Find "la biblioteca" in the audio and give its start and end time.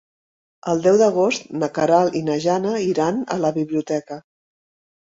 3.47-4.21